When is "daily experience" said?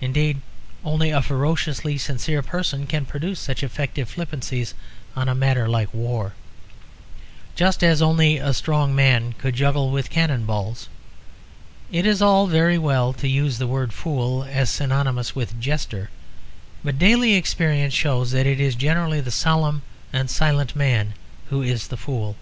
16.98-17.92